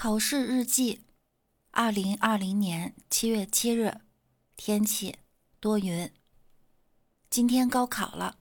[0.00, 1.04] 考试日记，
[1.72, 4.00] 二零二零年七月七日，
[4.56, 5.16] 天气
[5.58, 6.08] 多云。
[7.28, 8.38] 今天高考了，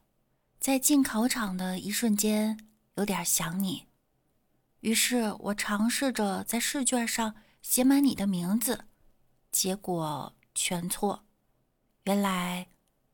[0.59, 3.87] 在进考场的一瞬间，有点想你。
[4.81, 7.33] 于是我尝试着在试卷上
[7.63, 8.85] 写满你的名字，
[9.51, 11.25] 结果全错。
[12.03, 12.67] 原来，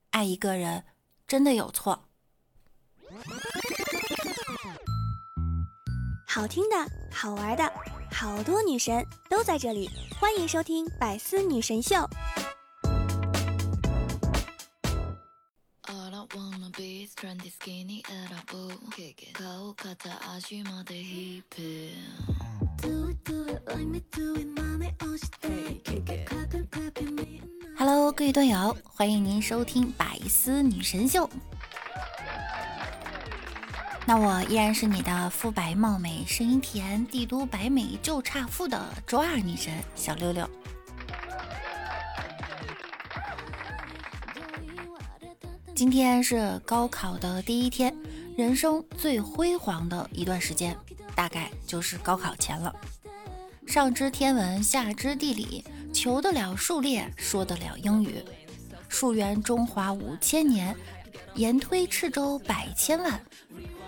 [0.10, 0.84] 爱一个人
[1.26, 2.10] 真的有错。
[6.28, 6.76] 好听的，
[7.10, 8.03] 好玩的。
[8.14, 11.96] 好多女神都在这里，欢迎收听《百思女神秀》。
[27.76, 31.28] Hello，各位段友，欢迎您收听《百思女神秀》。
[34.06, 40.50] 那我依然是你的肤白貌美、声音甜、帝都白美就差富的周二女神小六六。
[45.74, 47.96] 今天是高考的第一天，
[48.38, 50.78] 人生最辉煌的一段时间，
[51.16, 52.76] 大概就是高考前了。
[53.66, 58.22] 上知天文，下知地理，求得了数列，说得了英语，
[58.90, 60.76] 溯源中华五千年，
[61.36, 63.20] 言推赤州百千万。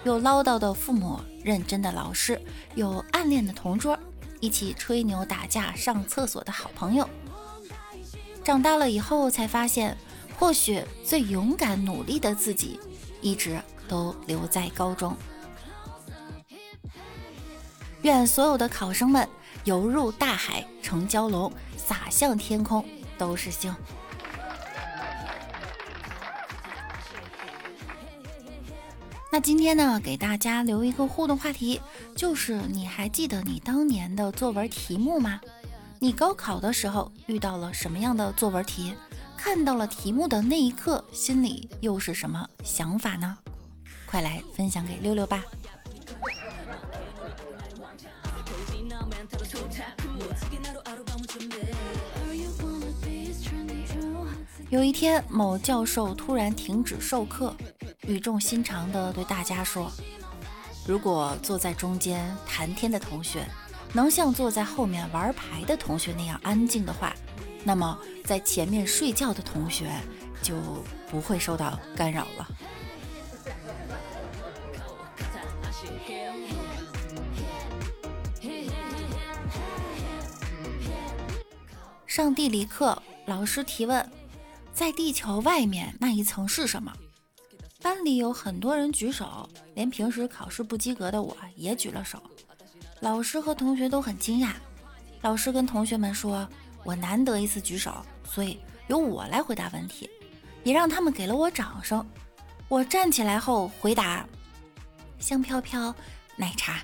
[0.06, 2.40] 有唠叨的父母，认真的老师，
[2.76, 3.98] 有暗恋的同桌，
[4.40, 7.10] 一起吹牛打架上厕所的好朋友。
[8.44, 9.98] 长大了以后才发现，
[10.38, 12.80] 或许最勇敢努力的自己，
[13.20, 15.18] 一直都留在高中。
[18.04, 19.28] 愿所有的考生们
[19.64, 22.86] 游入大海成蛟龙，洒向天空
[23.18, 23.76] 都是星。
[29.36, 31.82] 那今天呢，给大家留一个互动话题，
[32.16, 35.42] 就是你还记得你当年的作文题目吗？
[36.00, 38.96] 你高考的时候遇到了什么样的作文题？
[39.36, 43.38] 看到了题目的那一刻，心里又是什么想法呢？
[44.06, 45.44] 快来分享给六六吧。
[54.70, 57.54] 有一天，某教授突然停止授课。
[58.08, 59.92] 语重心长地对大家说
[60.88, 63.46] ：“如果坐在中间谈天的同学
[63.94, 67.14] 能像坐在后面玩牌的同学那样安静的话，
[67.64, 69.90] 那么在前面睡觉的同学
[70.42, 70.56] 就
[71.10, 72.48] 不会受到干扰了。”
[82.06, 84.10] 上地理课，老师提问
[84.74, 86.94] ：“在地球外面那一层是什么？”
[87.86, 92.20] 班里有很多人举手，连平时考试不及格的我也举了手。
[93.00, 94.54] 老师和同学都很惊讶。
[95.22, 96.50] 老师跟同学们说
[96.84, 100.10] ：“我难得一次举手，所以由我来回答问题。”
[100.66, 102.04] 也让他们给了我掌声。
[102.70, 104.28] 我站起来后回答
[105.22, 105.94] ：“香飘飘
[106.36, 106.80] 奶茶。”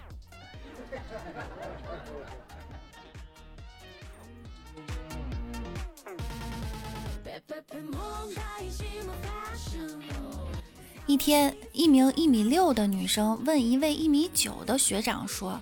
[11.11, 15.59] 一天，一名一米六的女生问一位一米九的学长说：“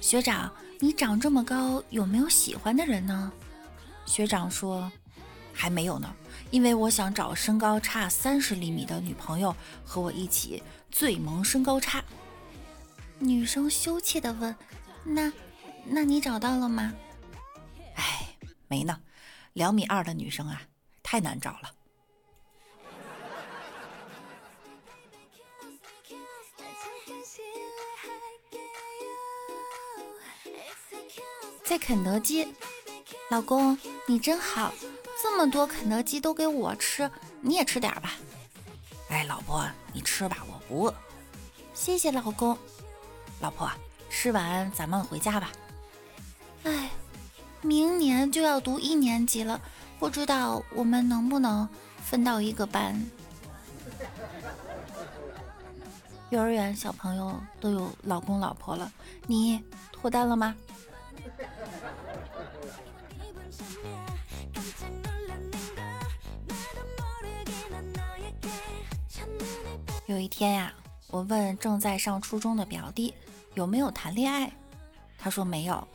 [0.00, 0.48] 学长，
[0.78, 3.32] 你长这么高，有没有喜欢的人呢？”
[4.06, 4.92] 学长说
[5.52, 6.14] ：“还没有呢，
[6.52, 9.52] 因为我想找身高差三十厘米的女朋友
[9.84, 12.04] 和我一起最萌身高差。”
[13.18, 14.54] 女生羞怯的问
[15.02, 15.32] ：“那，
[15.84, 16.94] 那你找到了吗
[17.96, 18.36] ？”“哎，
[18.68, 19.00] 没呢，
[19.52, 20.62] 两米二的女生啊，
[21.02, 21.72] 太难找了。”
[31.66, 32.46] 在肯德基，
[33.28, 34.72] 老公你真好，
[35.20, 37.10] 这么多肯德基都给我吃，
[37.40, 38.12] 你也吃点吧。
[39.10, 40.94] 哎，老婆你吃吧，我不饿。
[41.74, 42.56] 谢谢老公。
[43.40, 43.68] 老婆
[44.08, 45.50] 吃完咱们回家吧。
[46.62, 46.88] 哎，
[47.62, 49.60] 明年就要读一年级了，
[49.98, 51.68] 不知道我们能不能
[52.00, 53.04] 分到一个班。
[56.30, 58.92] 幼儿园小朋友都有老公老婆了，
[59.26, 59.60] 你
[59.90, 60.54] 脱单了吗？
[70.06, 70.72] 有一天呀，
[71.08, 73.12] 我问正在上初中的表弟
[73.54, 74.50] 有没有谈恋爱，
[75.18, 75.86] 他说没有。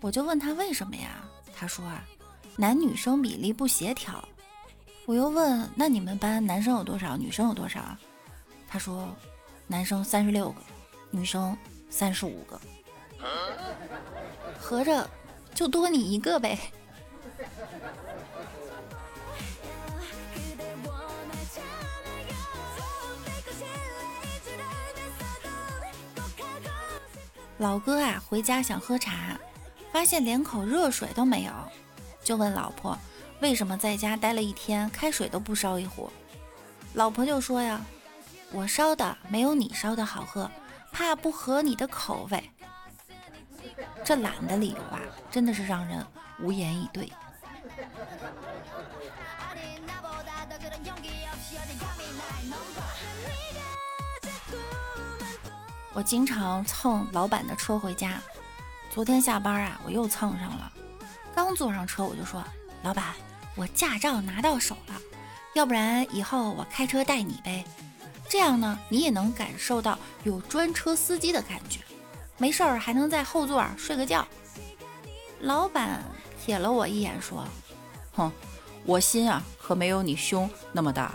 [0.00, 1.24] 我就问他为什么呀？
[1.54, 2.04] 他说啊，
[2.56, 4.24] 男女生比例不协调。
[5.06, 7.96] 我又问那你们班男生有多少，女生有多少？
[8.68, 9.08] 他说
[9.66, 10.60] 男生三十六个，
[11.10, 11.56] 女生
[11.90, 12.60] 三十五个。
[14.58, 15.08] 合着
[15.54, 16.58] 就多你一个呗。
[27.58, 29.38] 老哥啊，回家想喝茶，
[29.92, 31.52] 发现连口热水都没有，
[32.24, 32.98] 就问老婆
[33.40, 36.10] 为什么在家待了一天，开水都不烧一壶。
[36.94, 37.80] 老婆就说呀，
[38.50, 40.50] 我烧的没有你烧的好喝，
[40.90, 42.50] 怕不合你的口味。
[44.04, 45.00] 这懒的理由啊，
[45.30, 46.04] 真的是让人
[46.40, 47.10] 无言以对。
[55.94, 58.20] 我经常蹭老板的车回家。
[58.90, 60.72] 昨天下班啊，我又蹭上了。
[61.34, 62.42] 刚坐上车，我就说
[62.82, 63.14] ：“老板，
[63.54, 65.00] 我驾照拿到手了，
[65.54, 67.64] 要不然以后我开车带你呗。
[68.28, 71.80] 这样呢，你也能感受到有专车司机的感觉，
[72.42, 74.26] 没事儿还能在后座睡个觉。”
[75.38, 76.02] 老板
[76.44, 77.46] 瞥了我一眼，说
[78.10, 78.32] ：“哼，
[78.84, 81.12] 我心啊，可没有你胸那么大。”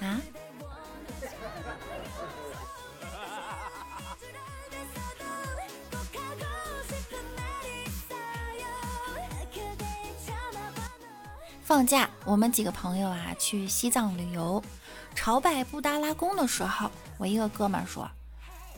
[0.00, 0.18] 啊？
[11.62, 14.62] 放假，我们几个朋友啊去西藏旅游，
[15.14, 18.10] 朝拜布达拉宫的时候，我一个哥们说：“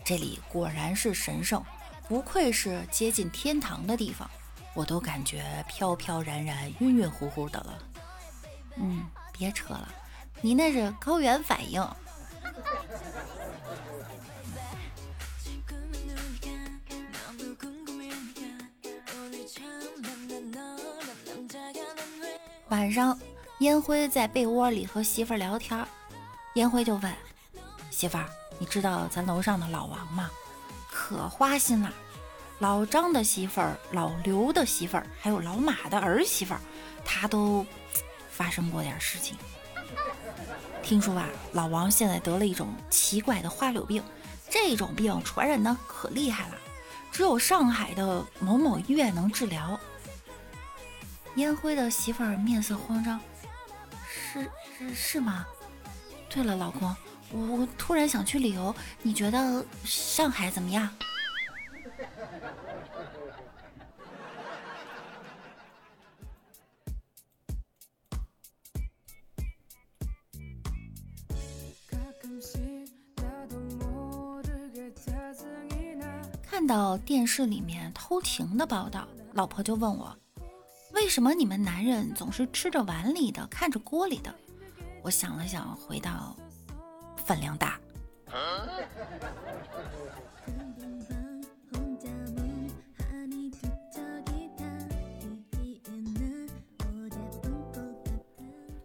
[0.06, 1.61] 这里果然是神圣，
[2.06, 4.31] 不愧是接近天堂的地方，
[4.73, 7.76] 我都感觉飘飘然然、晕晕乎乎的了。”
[8.79, 9.93] 嗯，别扯了，
[10.41, 11.82] 你那是高原反应。
[22.69, 23.19] 晚上，
[23.58, 25.85] 烟灰在被窝里和媳妇儿聊天，
[26.55, 27.12] 烟灰就问
[27.91, 30.31] 媳妇儿：“你知道咱楼上的老王吗？
[30.91, 31.93] 可花心了，
[32.58, 36.61] 老张的媳妇儿、老刘的媳妇儿，还有老马的儿媳妇儿，
[37.05, 37.67] 他都
[38.31, 39.37] 发生过点事情。
[40.82, 44.03] 听说啊，老王现在得了一种奇怪的花柳病，
[44.49, 46.55] 这种病传染的可厉害了，
[47.12, 49.79] 只有上海的某某医院能治疗。”
[51.37, 53.20] 烟灰的媳妇儿面色慌张，
[54.08, 55.44] 是是是吗？
[56.31, 56.97] 对了，老公，
[57.32, 60.88] 我突然想去旅游，你觉得上海怎么样？
[76.43, 80.17] 看到电视里面偷情的报道，老婆就问我。
[80.93, 84.34] 为什么你们男人总是吃着碗里的，看着锅里的？
[85.02, 86.34] 我想了想，回到
[87.26, 87.78] 饭量大。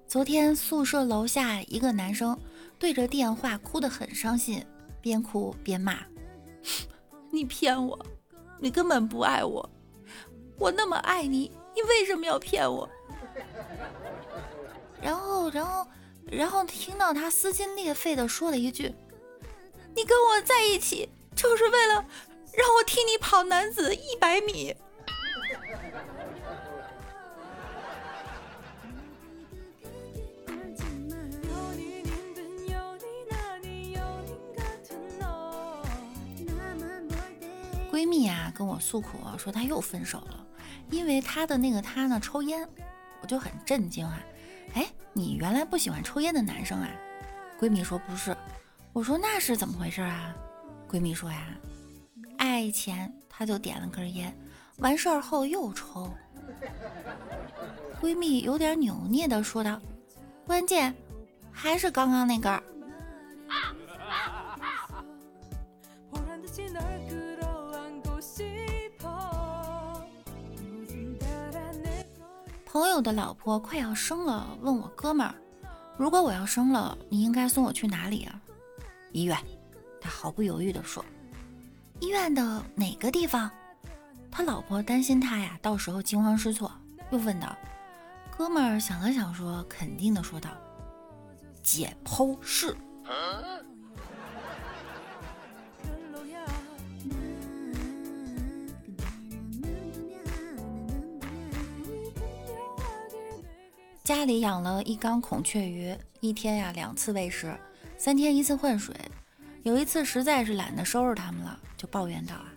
[0.07, 2.37] 昨天宿舍楼下一个男生
[2.79, 4.65] 对着电话哭得很伤心，
[4.99, 5.99] 边哭边骂
[7.31, 7.97] ：“你骗我，
[8.59, 9.69] 你根本不爱我，
[10.57, 12.89] 我那么爱你。”你为什么要骗我？
[15.01, 15.87] 然后，然后，
[16.29, 18.93] 然后听到他撕心裂肺的说了一句
[19.95, 22.05] ：“你跟我在一起就是为了
[22.53, 24.75] 让我替你跑男子一百米。”
[37.91, 40.47] 闺蜜啊，跟我诉苦说她又分手了。
[40.89, 42.67] 因为她的那个他呢抽烟，
[43.21, 44.21] 我就很震惊啊！
[44.73, 46.89] 哎，你原来不喜欢抽烟的男生啊？
[47.59, 48.35] 闺蜜说不是，
[48.93, 50.35] 我说那是怎么回事啊？
[50.89, 51.47] 闺蜜说呀，
[52.37, 54.35] 爱前他就点了根烟，
[54.77, 56.11] 完事儿后又抽。
[58.01, 59.79] 闺蜜有点扭捏的说道，
[60.45, 60.93] 关键
[61.51, 62.51] 还是刚刚那根。
[72.71, 75.35] 朋友的老婆快要生了，问我哥们儿
[75.99, 78.41] ：“如果我要生了，你应该送我去哪里啊？”
[79.11, 79.37] 医院。
[79.99, 81.03] 他毫不犹豫地说
[81.99, 83.51] ：“医院的哪个地方？”
[84.31, 86.71] 他老婆担心他呀，到时候惊慌失措，
[87.11, 87.53] 又问道
[88.37, 90.49] ：“哥们儿想了想，说肯定的说道：
[91.61, 92.73] 解剖室。”
[104.13, 107.57] 家里养了一缸孔雀鱼，一天呀两次喂食，
[107.97, 108.93] 三天一次换水。
[109.63, 112.51] 有一次实在是懒得收拾它们了，就抱怨道：“啊，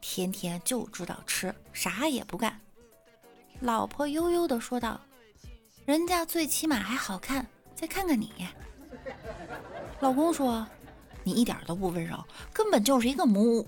[0.00, 2.60] 天天就知道吃，啥也不干。
[3.60, 5.00] 老婆悠悠的说道
[5.86, 8.32] ：“人家最起码还好看，再看看你。”
[10.02, 10.66] 老公说
[11.22, 12.18] ：“你一点都不温柔，
[12.52, 13.64] 根本就是一个母。”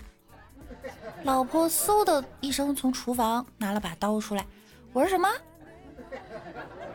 [1.22, 4.44] 老婆嗖的一声从厨房拿了把刀出来，
[4.92, 5.28] 我说什么？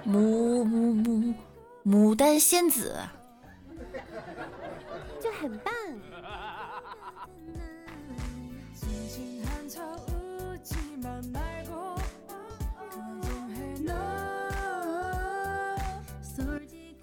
[0.07, 1.33] 牡牡牡
[1.83, 2.95] 牡丹仙子，
[5.19, 5.73] 就很棒。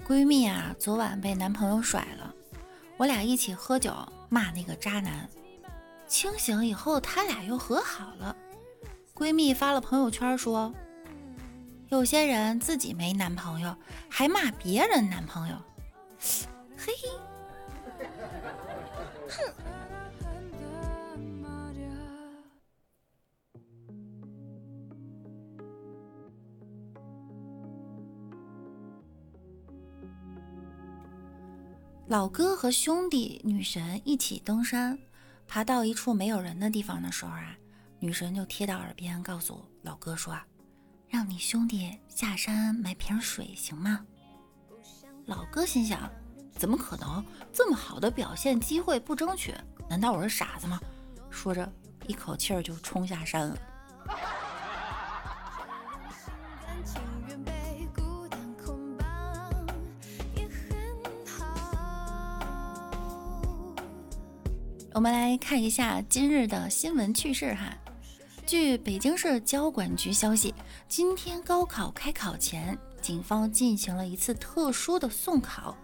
[0.06, 2.34] 闺蜜啊，昨晚被男朋友甩了，
[2.98, 3.92] 我俩一起喝酒
[4.28, 5.28] 骂那个渣男。
[6.06, 8.36] 清醒以后，他俩又和好了。
[9.14, 10.72] 闺蜜发了朋友圈说
[11.92, 13.76] ：“有些人自己没男朋友，
[14.08, 15.56] 还骂别人男朋友。”
[16.74, 18.08] 嘿嘿，
[19.28, 19.52] 哼。
[32.08, 34.98] 老哥和兄弟女神一起登山，
[35.46, 37.54] 爬到一处没有人的地方的时候啊，
[37.98, 40.34] 女神就贴到耳边告诉老哥说
[41.12, 44.00] ：“让你兄弟下山买瓶水行吗？”
[45.26, 46.10] 老哥心想
[46.56, 47.22] ：“怎么可能？
[47.52, 49.54] 这么好的表现机会不争取，
[49.90, 50.80] 难道我是傻子吗？”
[51.28, 51.70] 说着，
[52.06, 53.58] 一口气儿就冲下山了。
[64.94, 67.76] 我们来看一下今日的新闻趣事哈。
[68.52, 70.54] 据北京市交管局消息，
[70.86, 75.74] 今天高考开考前，警方进行了一次特殊的送考。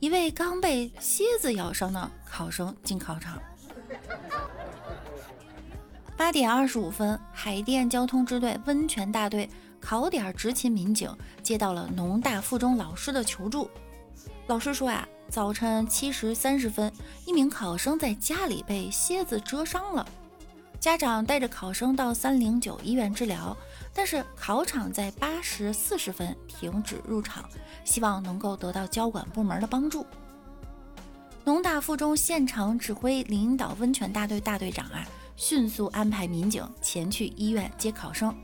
[0.00, 3.38] 一位刚被蝎子咬伤的考生进考场。
[6.16, 9.46] 八点二十五分，海淀交通支队温泉大队
[9.78, 13.68] 考点执勤民警接到了农大附中老师的求助。
[14.46, 15.06] 老师说呀。
[15.30, 16.90] 早晨七时三十分，
[17.26, 20.08] 一名考生在家里被蝎子蛰伤了。
[20.80, 23.56] 家长带着考生到三零九医院治疗，
[23.92, 27.48] 但是考场在八时四十分停止入场，
[27.84, 30.06] 希望能够得到交管部门的帮助。
[31.44, 35.04] 农大附中现场指挥领导温泉大队大队长啊，
[35.36, 38.34] 迅速安排民警前去医院接考生。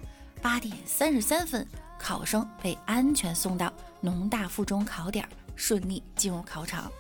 [0.43, 1.67] 八点三十三分，
[1.99, 5.27] 考生被安全送到农大附中考点。
[5.57, 6.91] 顺利进入考场。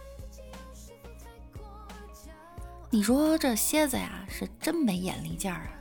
[2.94, 5.74] 你说这蝎子呀，是真没眼力见儿啊！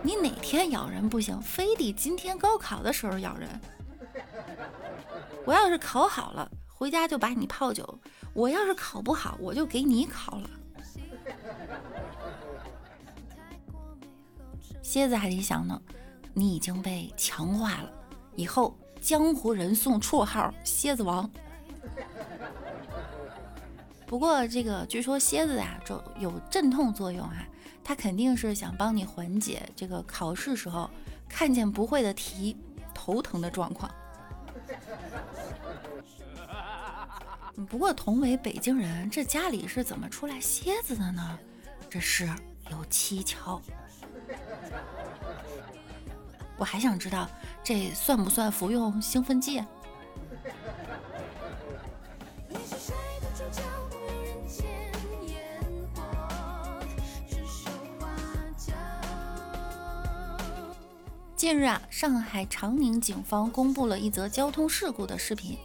[0.00, 3.48] 你哪天咬人不行，非得今天高考的时候咬人。
[5.44, 7.82] 我要是考好了，回家就把你泡酒；
[8.32, 10.48] 我要是考不好，我就给你烤了。
[14.80, 15.82] 蝎子还得想呢，
[16.32, 17.90] 你已经被强化了，
[18.36, 21.28] 以后江湖人送绰号“蝎子王”。
[24.08, 27.46] 不过这个据说蝎子啊，就有镇痛作用啊，
[27.84, 30.90] 它肯定是想帮你缓解这个考试时候
[31.28, 32.56] 看见不会的题
[32.94, 33.94] 头疼的状况。
[37.68, 41.38] 不过同为北京人，这家里是怎么出来蝎子的呢？
[41.90, 42.26] 这事
[42.70, 43.60] 有蹊跷。
[46.56, 47.28] 我还想知道，
[47.62, 49.62] 这算不算服用兴奋剂？
[61.38, 65.56] 近日啊，上海长宁警方公布了一则交通事故的视频。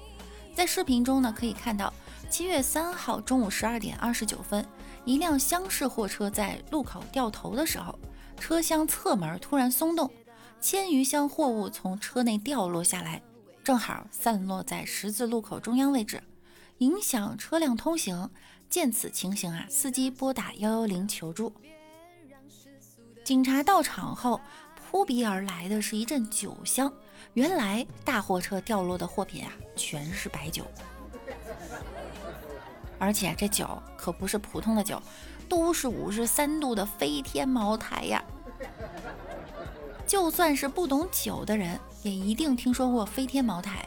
[0.53, 1.91] 在视频中呢，可以看到
[2.29, 4.63] 七月三号中午十二点二十九分，
[5.03, 7.97] 一辆厢式货车在路口掉头的时候，
[8.39, 10.11] 车厢侧门突然松动，
[10.61, 13.19] 千余箱货物从车内掉落下来，
[13.63, 16.21] 正好散落在十字路口中央位置，
[16.77, 18.29] 影响车辆通行。
[18.69, 21.51] 见此情形啊，司机拨打幺幺零求助。
[23.23, 24.39] 警察到场后。
[24.93, 26.93] 扑鼻而来的是一阵酒香，
[27.33, 30.63] 原来大货车掉落的货品啊，全是白酒，
[32.99, 35.01] 而且这酒可不是普通的酒，
[35.49, 38.23] 都是五十三度的飞天茅台呀！
[40.05, 43.83] 就算是不懂酒的人，也一定听说过飞天茅台。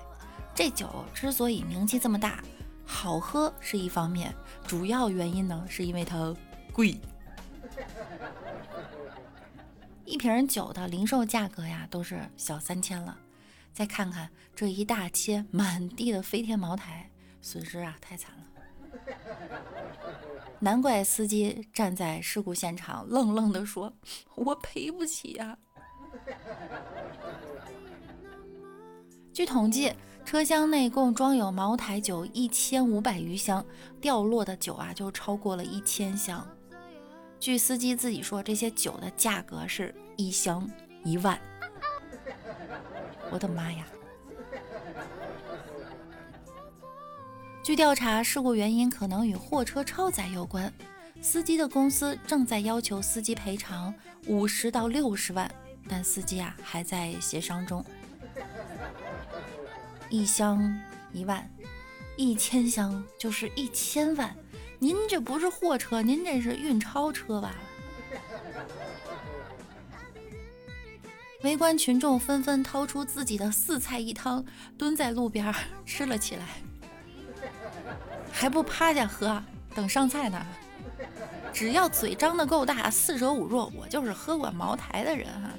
[0.56, 2.42] 这酒之所以名气这么大，
[2.84, 4.34] 好喝是一方面，
[4.66, 6.34] 主要原因呢，是因为它
[6.72, 6.98] 贵。
[10.06, 13.18] 一瓶酒的零售价格呀，都是小三千了。
[13.72, 17.10] 再看看这一大切满地的飞天茅台，
[17.42, 18.42] 损失啊太惨了。
[20.58, 23.92] 难怪司机站在事故现场愣愣地说
[24.36, 25.58] ：“我赔不起呀。”
[29.34, 29.92] 据统计，
[30.24, 33.64] 车厢内共装有茅台酒一千五百余箱，
[34.00, 36.46] 掉落的酒啊就超过了一千箱。
[37.46, 40.68] 据司机自己说，这些酒的价格是一箱
[41.04, 41.38] 一万。
[43.30, 43.86] 我的妈呀！
[47.62, 50.72] 据调查，事故原因可能与货车超载有关。
[51.22, 53.94] 司机的公司正在要求司机赔偿
[54.26, 55.48] 五十到六十万，
[55.88, 57.84] 但司机啊还在协商中。
[60.10, 60.76] 一箱
[61.12, 61.48] 一万，
[62.16, 64.36] 一千箱就是一千万。
[64.78, 67.54] 您这不是货车，您这是运钞车吧？
[71.42, 74.44] 围观群众纷纷掏出自己的四菜一汤，
[74.76, 75.54] 蹲在路边
[75.84, 76.44] 吃了起来，
[78.32, 79.42] 还不趴下喝，
[79.74, 80.44] 等上菜呢。
[81.52, 85.50] 只要嘴张得够大，四舍五入，我就是喝过茅台的人哈。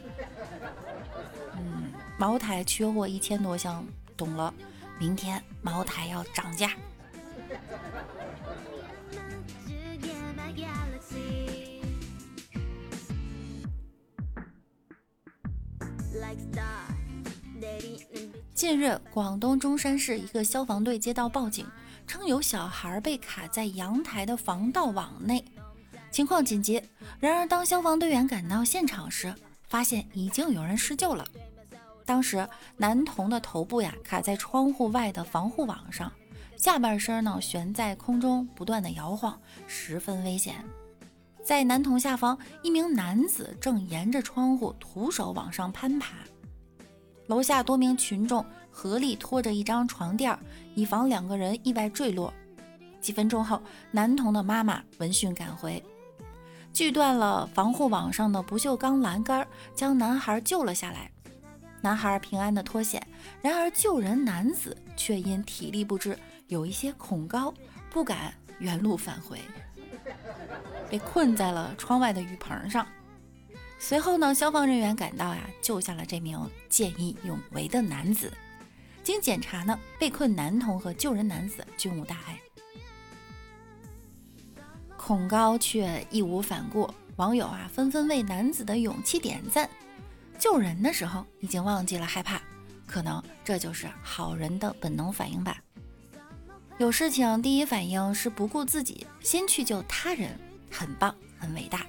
[1.56, 3.84] 嗯，茅台缺货一千多箱。
[4.16, 4.54] 懂了，
[5.00, 6.72] 明天茅台要涨价。
[18.54, 21.66] 近日，广东中山市一个消防队接到报警，
[22.06, 25.46] 称有小孩被卡在阳台的防盗网内，
[26.12, 26.82] 情况紧急。
[27.20, 29.34] 然而，当消防队员赶到现场时，
[29.70, 31.26] 发现已经有人施救了。
[32.04, 32.46] 当时
[32.76, 36.12] 男童的头部呀卡在窗户外的防护网上，
[36.58, 40.56] 下半身呢悬在空中，不断的摇晃，十分危险。
[41.44, 46.16] 在男童下方，一名男子正沿着窗户徒手往上攀爬。
[47.28, 50.38] 楼下多名群众合力拖着一张床垫，
[50.74, 52.34] 以防两个人意外坠落。
[53.00, 53.62] 几分钟后，
[53.92, 55.82] 男童的妈妈闻讯赶回，
[56.74, 61.12] 锯断了防护网上的不锈钢栏杆，将男孩救了下来。
[61.82, 63.06] 男孩平安的脱险，
[63.42, 67.54] 然而救人男子却因体力不支，有一些恐高，
[67.90, 69.42] 不敢原路返回，
[70.90, 72.88] 被困在了窗外的雨棚上。
[73.80, 78.32] 随后呢，消防人员赶到呀，救下了这名见义勇为的男子。
[79.04, 82.40] 经检查呢，被困男童和救人男子均无大碍。
[84.96, 89.70] 恐高却义无反顾，网友啊纷纷为男子的勇气点赞。
[90.40, 92.42] 救人的时候已经忘记了害怕，
[92.86, 95.62] 可能这就是好人的本能反应吧。
[96.78, 100.40] 有事情第一反应是不顾自己，先去救他人，
[100.72, 101.86] 很棒，很伟大。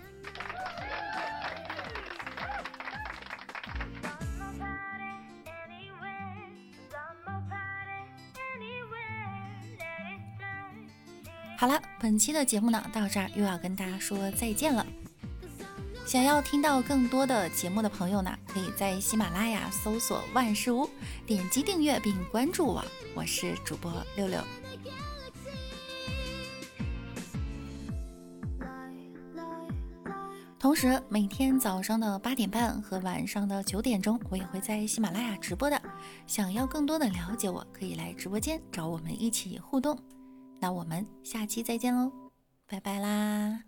[11.58, 14.86] 好了，本期的节目呢，到这儿又要跟大家说再见了。
[16.08, 20.88] 想要听到更多的节目的朋友呢，可以在喜马拉雅搜索万事屋，
[21.26, 22.82] 点击订阅并关注我。
[23.14, 24.42] 我是主播六六。
[30.58, 35.78] 同时，每天早上的八点半和晚上的九点钟，我也会在喜马拉雅直播的。
[36.26, 39.98] 想要更多的了解我，可以来直播间找我们一起互动。
[40.58, 42.10] 那我们下期再见喽，
[42.66, 43.67] 拜拜啦！